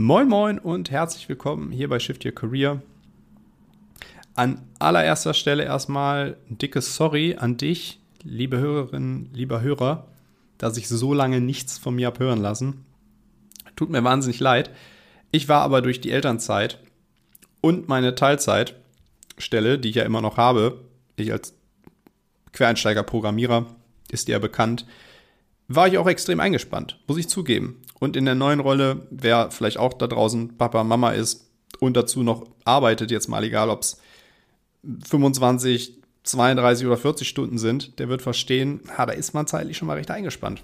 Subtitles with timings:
[0.00, 2.80] Moin Moin und herzlich willkommen hier bei Shift Your Career.
[4.36, 10.06] An allererster Stelle erstmal ein dickes Sorry an dich, liebe Hörerinnen, lieber Hörer,
[10.56, 12.84] dass ich so lange nichts von mir habe hören lassen.
[13.74, 14.70] Tut mir wahnsinnig leid.
[15.32, 16.78] Ich war aber durch die Elternzeit
[17.60, 20.80] und meine Teilzeitstelle, die ich ja immer noch habe,
[21.16, 21.54] ich als
[22.52, 23.66] Quereinsteiger-Programmierer,
[24.12, 24.86] ist dir ja bekannt,
[25.68, 27.82] war ich auch extrem eingespannt, muss ich zugeben.
[28.00, 32.22] Und in der neuen Rolle, wer vielleicht auch da draußen Papa, Mama ist und dazu
[32.22, 34.00] noch arbeitet, jetzt mal egal, ob es
[35.06, 39.88] 25, 32 oder 40 Stunden sind, der wird verstehen, ha, da ist man zeitlich schon
[39.88, 40.62] mal recht eingespannt.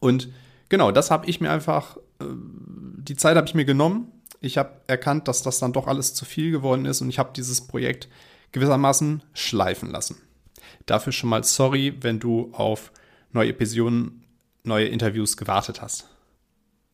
[0.00, 0.28] Und
[0.68, 4.10] genau, das habe ich mir einfach, äh, die Zeit habe ich mir genommen.
[4.40, 7.32] Ich habe erkannt, dass das dann doch alles zu viel geworden ist und ich habe
[7.36, 8.08] dieses Projekt
[8.50, 10.16] gewissermaßen schleifen lassen.
[10.86, 12.90] Dafür schon mal sorry, wenn du auf
[13.32, 14.24] neue Episoden,
[14.64, 16.08] neue Interviews gewartet hast.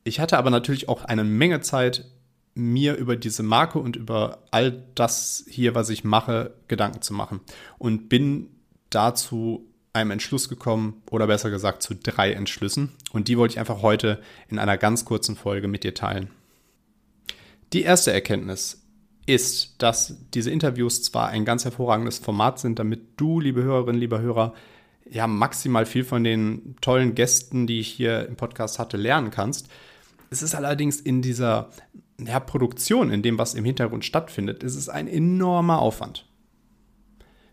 [0.04, 2.04] Ich hatte aber natürlich auch eine Menge Zeit,
[2.54, 7.40] mir über diese Marke und über all das hier, was ich mache, Gedanken zu machen.
[7.78, 8.48] Und bin
[8.90, 12.90] dazu einem Entschluss gekommen, oder besser gesagt zu drei Entschlüssen.
[13.12, 16.30] Und die wollte ich einfach heute in einer ganz kurzen Folge mit dir teilen.
[17.72, 18.82] Die erste Erkenntnis
[19.26, 24.20] ist, dass diese Interviews zwar ein ganz hervorragendes Format sind, damit du, liebe Hörerinnen, lieber
[24.20, 24.54] Hörer,
[25.10, 29.68] ja maximal viel von den tollen Gästen, die ich hier im Podcast hatte, lernen kannst.
[30.30, 31.70] Es ist allerdings in dieser
[32.20, 36.26] ja, Produktion, in dem, was im Hintergrund stattfindet, ist es ein enormer Aufwand.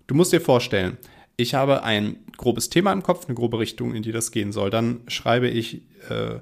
[0.07, 0.97] Du musst dir vorstellen,
[1.37, 4.69] ich habe ein grobes Thema im Kopf, eine grobe Richtung, in die das gehen soll.
[4.69, 6.39] Dann schreibe ich äh,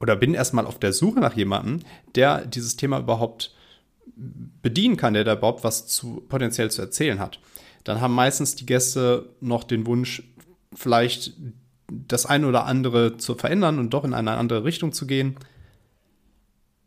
[0.00, 1.80] oder bin erstmal auf der Suche nach jemandem,
[2.14, 3.54] der dieses Thema überhaupt
[4.16, 7.38] bedienen kann, der da überhaupt was zu, potenziell zu erzählen hat.
[7.84, 10.22] Dann haben meistens die Gäste noch den Wunsch,
[10.74, 11.34] vielleicht
[11.88, 15.36] das eine oder andere zu verändern und doch in eine andere Richtung zu gehen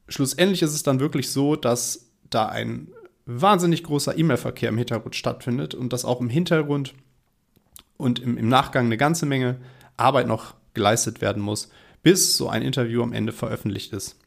[0.08, 2.90] schlussendlich ist es dann wirklich so, dass da ein
[3.26, 6.94] wahnsinnig großer E-Mail-Verkehr im Hintergrund stattfindet und dass auch im Hintergrund
[7.98, 9.60] und im, im Nachgang eine ganze Menge
[9.98, 11.70] Arbeit noch geleistet werden muss,
[12.02, 14.20] bis so ein Interview am Ende veröffentlicht ist.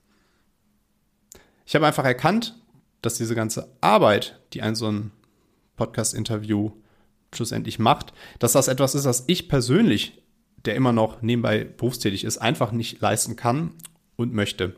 [1.67, 2.55] Ich habe einfach erkannt,
[3.03, 5.11] dass diese ganze Arbeit, die ein so ein
[5.77, 6.71] Podcast-Interview
[7.34, 10.22] schlussendlich macht, dass das etwas ist, was ich persönlich,
[10.64, 13.72] der immer noch nebenbei berufstätig ist, einfach nicht leisten kann
[14.16, 14.76] und möchte.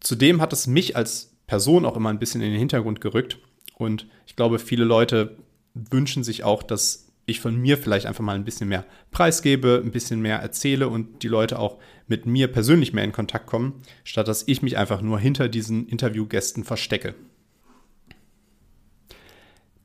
[0.00, 3.38] Zudem hat es mich als Person auch immer ein bisschen in den Hintergrund gerückt.
[3.76, 5.36] Und ich glaube, viele Leute
[5.74, 9.92] wünschen sich auch, dass ich von mir vielleicht einfach mal ein bisschen mehr preisgebe, ein
[9.92, 14.28] bisschen mehr erzähle und die Leute auch mit mir persönlich mehr in Kontakt kommen, statt
[14.28, 17.14] dass ich mich einfach nur hinter diesen Interviewgästen verstecke.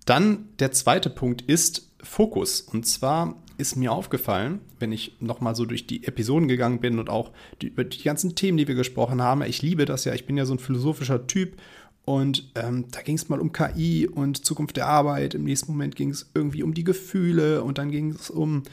[0.05, 2.61] Dann der zweite Punkt ist Fokus.
[2.61, 7.09] Und zwar ist mir aufgefallen, wenn ich nochmal so durch die Episoden gegangen bin und
[7.09, 7.31] auch
[7.61, 9.41] die, über die ganzen Themen, die wir gesprochen haben.
[9.43, 11.57] Ich liebe das ja, ich bin ja so ein philosophischer Typ
[12.05, 15.35] und ähm, da ging es mal um KI und Zukunft der Arbeit.
[15.35, 18.63] Im nächsten Moment ging es irgendwie um die Gefühle und dann ging es um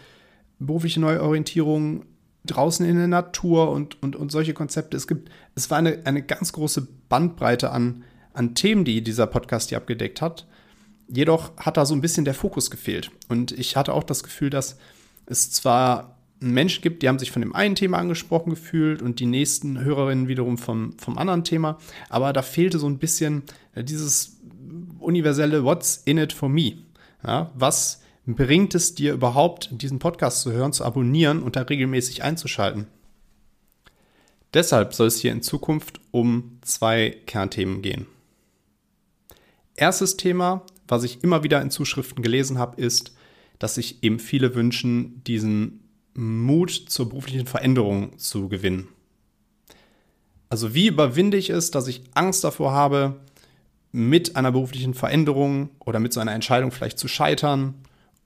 [0.58, 2.06] berufliche Neuorientierung
[2.46, 4.96] draußen in der Natur und, und, und solche Konzepte.
[4.96, 8.02] Es gibt, es war eine, eine ganz große Bandbreite an,
[8.32, 10.46] an Themen, die dieser Podcast hier abgedeckt hat.
[11.12, 13.10] Jedoch hat da so ein bisschen der Fokus gefehlt.
[13.28, 14.78] Und ich hatte auch das Gefühl, dass
[15.26, 19.26] es zwar Menschen gibt, die haben sich von dem einen Thema angesprochen gefühlt und die
[19.26, 21.78] nächsten Hörerinnen wiederum vom, vom anderen Thema,
[22.08, 23.42] aber da fehlte so ein bisschen
[23.76, 24.38] dieses
[24.98, 26.78] universelle What's in it for me?
[27.26, 32.22] Ja, was bringt es dir überhaupt, diesen Podcast zu hören, zu abonnieren und da regelmäßig
[32.22, 32.86] einzuschalten?
[34.54, 38.06] Deshalb soll es hier in Zukunft um zwei Kernthemen gehen.
[39.76, 43.14] Erstes Thema was ich immer wieder in Zuschriften gelesen habe, ist,
[43.58, 48.88] dass sich eben viele wünschen, diesen Mut zur beruflichen Veränderung zu gewinnen.
[50.48, 53.20] Also wie überwinde ich es, dass ich Angst davor habe,
[53.92, 57.74] mit einer beruflichen Veränderung oder mit so einer Entscheidung vielleicht zu scheitern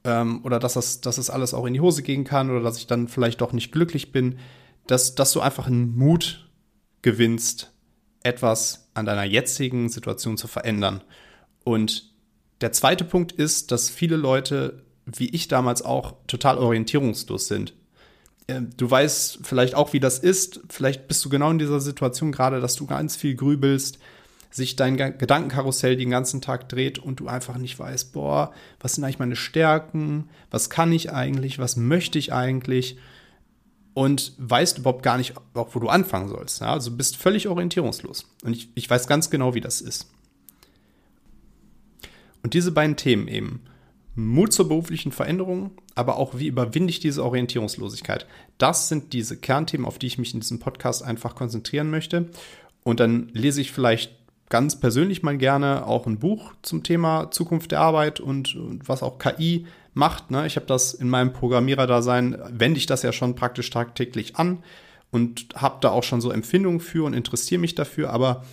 [0.05, 2.79] ähm, oder dass das, dass das alles auch in die Hose gehen kann oder dass
[2.79, 4.39] ich dann vielleicht doch nicht glücklich bin,
[4.87, 6.51] dass, dass du einfach einen Mut
[7.03, 7.73] gewinnst,
[8.23, 11.03] etwas an deiner jetzigen Situation zu verändern.
[11.65, 12.14] Und
[12.65, 17.75] der zweite Punkt ist, dass viele Leute, wie ich damals auch, total orientierungslos sind.
[18.49, 20.61] Ähm, du weißt vielleicht auch, wie das ist.
[20.71, 23.99] Vielleicht bist du genau in dieser Situation gerade, dass du ganz viel grübelst,
[24.51, 29.05] sich dein Gedankenkarussell den ganzen Tag dreht und du einfach nicht weißt, boah, was sind
[29.05, 30.31] eigentlich meine Stärken?
[30.51, 31.59] Was kann ich eigentlich?
[31.59, 32.97] Was möchte ich eigentlich?
[33.93, 36.63] Und weißt überhaupt gar nicht, wo du anfangen sollst.
[36.63, 38.25] Also bist völlig orientierungslos.
[38.43, 40.09] Und ich, ich weiß ganz genau, wie das ist.
[42.45, 43.63] Und diese beiden Themen eben,
[44.15, 48.27] Mut zur beruflichen Veränderung, aber auch wie überwinde ich diese Orientierungslosigkeit.
[48.59, 52.29] Das sind diese Kernthemen, auf die ich mich in diesem Podcast einfach konzentrieren möchte.
[52.83, 54.15] Und dann lese ich vielleicht
[54.51, 59.03] ganz persönlich mal gerne auch ein Buch zum Thema Zukunft der Arbeit und, und was
[59.03, 60.31] auch KI macht.
[60.31, 60.47] Ne?
[60.47, 64.63] Ich habe das in meinem Programmiererdasein, wende ich das ja schon praktisch tagtäglich an
[65.11, 68.45] und habe da auch schon so Empfindungen für und interessiere mich dafür, aber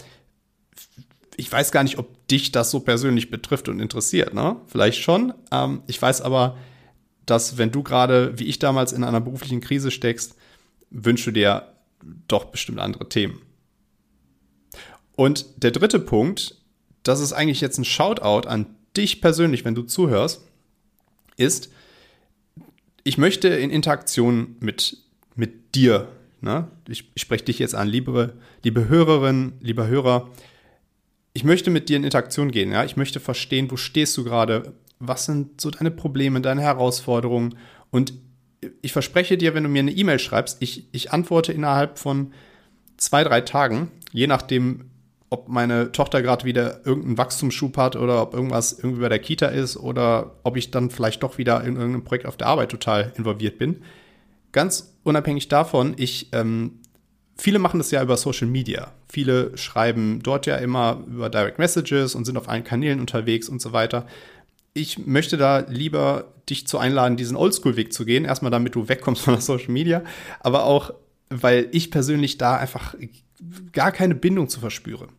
[1.38, 4.58] ich weiß gar nicht, ob dich das so persönlich betrifft und interessiert, ne?
[4.68, 5.34] Vielleicht schon.
[5.52, 6.58] Ähm, ich weiß aber,
[7.26, 10.36] dass wenn du gerade, wie ich damals, in einer beruflichen Krise steckst,
[10.90, 11.68] wünschst du dir
[12.28, 13.42] doch bestimmt andere Themen.
[15.16, 16.56] Und der dritte Punkt,
[17.04, 18.66] das ist eigentlich jetzt ein Shoutout an
[18.98, 20.42] dich persönlich, wenn du zuhörst,
[21.38, 21.72] ist,
[23.04, 24.98] ich möchte in Interaktion mit,
[25.36, 26.08] mit dir,
[26.42, 26.68] ne?
[26.88, 30.30] ich, ich spreche dich jetzt an, liebe, liebe Hörerin, lieber Hörer,
[31.34, 34.74] ich möchte mit dir in Interaktion gehen, ja, ich möchte verstehen, wo stehst du gerade,
[35.00, 37.58] was sind so deine Probleme, deine Herausforderungen
[37.90, 38.14] und
[38.82, 42.34] ich verspreche dir, wenn du mir eine E-Mail schreibst, ich, ich antworte innerhalb von
[42.98, 44.92] zwei, drei Tagen, je nachdem,
[45.30, 49.48] ob meine Tochter gerade wieder irgendeinen Wachstumsschub hat oder ob irgendwas irgendwie bei der Kita
[49.48, 53.14] ist oder ob ich dann vielleicht doch wieder in irgendeinem Projekt auf der Arbeit total
[53.16, 53.82] involviert bin.
[54.52, 56.80] Ganz unabhängig davon, ich, ähm,
[57.38, 58.92] viele machen das ja über Social Media.
[59.12, 63.62] Viele schreiben dort ja immer über Direct Messages und sind auf allen Kanälen unterwegs und
[63.62, 64.08] so weiter.
[64.74, 68.24] Ich möchte da lieber dich zu einladen, diesen Oldschool-Weg zu gehen.
[68.24, 70.04] Erstmal, damit du wegkommst von der Social Media,
[70.40, 70.94] aber auch,
[71.30, 72.96] weil ich persönlich da einfach
[73.74, 75.10] gar keine Bindung zu verspüre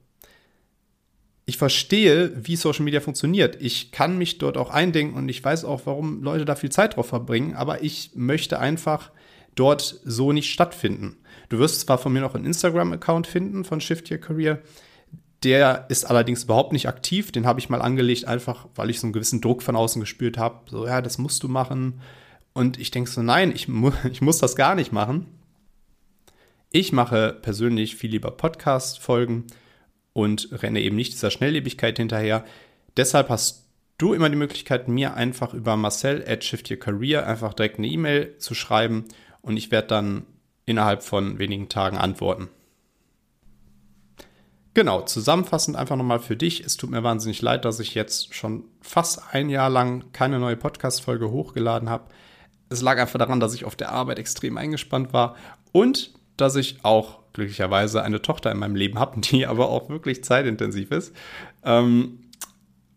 [1.44, 3.60] ich verstehe, wie Social Media funktioniert.
[3.60, 6.96] Ich kann mich dort auch eindenken und ich weiß auch, warum Leute da viel Zeit
[6.96, 9.10] drauf verbringen, aber ich möchte einfach
[9.54, 11.16] dort so nicht stattfinden.
[11.48, 14.62] Du wirst zwar von mir noch einen Instagram-Account finden von Shift Your Career,
[15.42, 17.32] der ist allerdings überhaupt nicht aktiv.
[17.32, 20.38] Den habe ich mal angelegt, einfach weil ich so einen gewissen Druck von außen gespürt
[20.38, 20.70] habe.
[20.70, 22.00] So, ja, das musst du machen.
[22.52, 25.26] Und ich denke so, nein, ich, mu ich muss das gar nicht machen.
[26.70, 29.46] Ich mache persönlich viel lieber Podcast-Folgen
[30.12, 32.44] und renne eben nicht dieser Schnelllebigkeit hinterher.
[32.96, 33.66] Deshalb hast
[33.98, 37.88] du immer die Möglichkeit, mir einfach über Marcel at Shift Your Career einfach direkt eine
[37.88, 39.04] E-Mail zu schreiben
[39.42, 40.26] und ich werde dann
[40.64, 42.48] innerhalb von wenigen Tagen antworten.
[44.74, 46.60] Genau, zusammenfassend einfach nochmal für dich.
[46.60, 50.56] Es tut mir wahnsinnig leid, dass ich jetzt schon fast ein Jahr lang keine neue
[50.56, 52.04] Podcast-Folge hochgeladen habe.
[52.70, 55.36] Es lag einfach daran, dass ich auf der Arbeit extrem eingespannt war
[55.72, 60.24] und dass ich auch glücklicherweise eine Tochter in meinem Leben habe, die aber auch wirklich
[60.24, 61.14] zeitintensiv ist.
[61.64, 62.20] Ähm,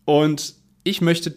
[0.06, 1.36] und ich möchte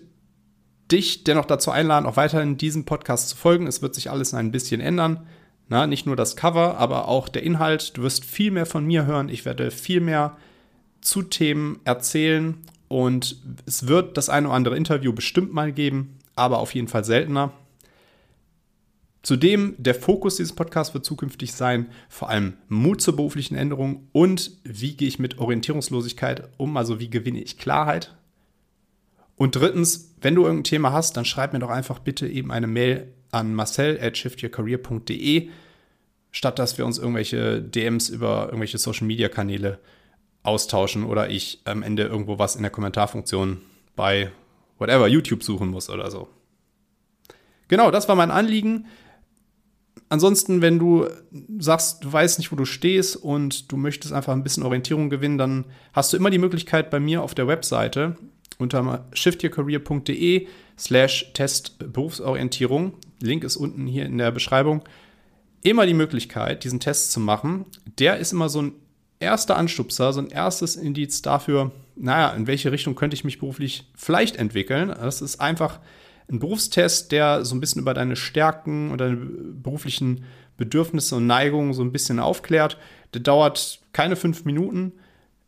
[0.91, 3.68] dich dennoch dazu einladen, auch weiterhin diesem Podcast zu folgen.
[3.68, 5.27] Es wird sich alles ein bisschen ändern.
[5.68, 7.95] Na, nicht nur das Cover, aber auch der Inhalt.
[7.95, 9.30] Du wirst viel mehr von mir hören.
[9.30, 10.36] Ich werde viel mehr
[11.01, 12.56] zu Themen erzählen
[12.88, 17.06] und es wird das eine oder andere Interview bestimmt mal geben, aber auf jeden Fall
[17.06, 17.53] seltener.
[19.21, 24.51] Zudem, der Fokus dieses Podcasts wird zukünftig sein, vor allem Mut zur beruflichen Änderung und
[24.63, 28.15] wie gehe ich mit Orientierungslosigkeit um, also wie gewinne ich Klarheit.
[29.39, 32.68] Und drittens, wenn du irgendein Thema hast, dann schreib mir doch einfach bitte eben eine
[32.68, 35.50] Mail an marcel at shiftyourcareer.de,
[36.30, 39.80] statt dass wir uns irgendwelche DMs über irgendwelche Social Media Kanäle
[40.44, 43.62] austauschen oder ich am Ende irgendwo was in der Kommentarfunktion
[43.95, 44.30] bei
[44.77, 46.27] whatever YouTube suchen muss oder so.
[47.69, 48.88] Genau, das war mein Anliegen.
[50.09, 51.07] Ansonsten, wenn du
[51.59, 55.38] sagst, du weißt nicht, wo du stehst und du möchtest einfach ein bisschen Orientierung gewinnen,
[55.38, 55.63] dann
[55.94, 58.18] hast du immer die Möglichkeit bei mir auf der Webseite
[58.59, 60.47] unter shiftyourcareer.de
[60.78, 64.83] slash Test Berufsorientierung, Link ist unten hier in der Beschreibung,
[65.63, 67.66] immer die Möglichkeit, diesen Test zu machen.
[67.97, 68.73] Der ist immer so ein
[69.19, 73.89] erster Anstupser, so ein erstes Indiz dafür, naja, in welche Richtung könnte ich mich beruflich
[73.95, 74.89] vielleicht entwickeln.
[74.89, 75.80] Das ist einfach
[76.30, 80.23] ein Berufstest, der so ein bisschen über deine Stärken oder deine beruflichen
[80.57, 82.78] Bedürfnisse und Neigungen so ein bisschen aufklärt.
[83.13, 84.94] Der dauert keine fünf Minuten,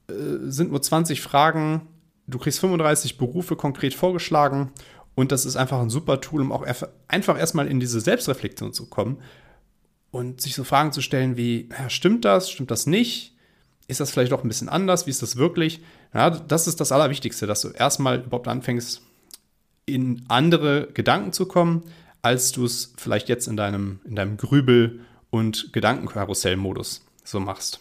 [0.09, 0.13] äh,
[0.43, 1.87] sind nur 20 Fragen.
[2.31, 4.71] Du kriegst 35 Berufe konkret vorgeschlagen
[5.15, 6.65] und das ist einfach ein super Tool, um auch
[7.07, 9.17] einfach erstmal in diese Selbstreflexion zu kommen
[10.11, 13.35] und sich so Fragen zu stellen wie, ja, stimmt das, stimmt das nicht?
[13.87, 15.05] Ist das vielleicht auch ein bisschen anders?
[15.05, 15.81] Wie ist das wirklich?
[16.13, 19.01] Ja, das ist das Allerwichtigste, dass du erstmal überhaupt anfängst,
[19.85, 21.83] in andere Gedanken zu kommen,
[22.21, 27.79] als du es vielleicht jetzt in deinem, in deinem Grübel- und Gedankenkarussell-Modus so machst.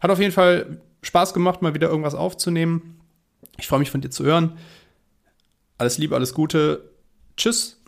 [0.00, 3.01] Hat auf jeden Fall Spaß gemacht, mal wieder irgendwas aufzunehmen.
[3.58, 4.58] Ich freue mich von dir zu hören.
[5.78, 6.90] Alles Liebe, alles Gute.
[7.36, 7.81] Tschüss